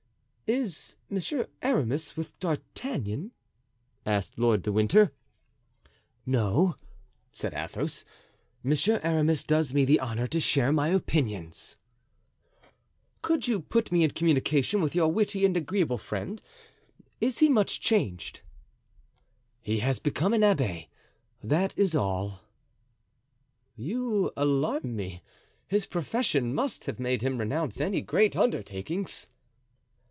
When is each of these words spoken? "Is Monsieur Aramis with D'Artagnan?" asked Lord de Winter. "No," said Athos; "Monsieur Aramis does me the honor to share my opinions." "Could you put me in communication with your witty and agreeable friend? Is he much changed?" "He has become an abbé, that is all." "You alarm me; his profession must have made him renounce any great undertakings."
"Is 0.59 0.97
Monsieur 1.09 1.47
Aramis 1.61 2.17
with 2.17 2.37
D'Artagnan?" 2.41 3.31
asked 4.05 4.37
Lord 4.37 4.63
de 4.63 4.71
Winter. 4.73 5.13
"No," 6.25 6.75
said 7.31 7.53
Athos; 7.53 8.03
"Monsieur 8.61 8.99
Aramis 9.01 9.45
does 9.45 9.73
me 9.73 9.85
the 9.85 10.01
honor 10.01 10.27
to 10.27 10.41
share 10.41 10.73
my 10.73 10.89
opinions." 10.89 11.77
"Could 13.21 13.47
you 13.47 13.61
put 13.61 13.93
me 13.93 14.03
in 14.03 14.11
communication 14.11 14.81
with 14.81 14.93
your 14.93 15.07
witty 15.09 15.45
and 15.45 15.55
agreeable 15.55 15.97
friend? 15.97 16.41
Is 17.21 17.37
he 17.39 17.47
much 17.47 17.79
changed?" 17.79 18.41
"He 19.61 19.79
has 19.79 19.99
become 19.99 20.33
an 20.33 20.41
abbé, 20.41 20.89
that 21.41 21.77
is 21.79 21.95
all." 21.95 22.41
"You 23.77 24.33
alarm 24.35 24.97
me; 24.97 25.21
his 25.69 25.85
profession 25.85 26.53
must 26.53 26.87
have 26.87 26.99
made 26.99 27.21
him 27.21 27.37
renounce 27.37 27.79
any 27.79 28.01
great 28.01 28.35
undertakings." 28.35 29.27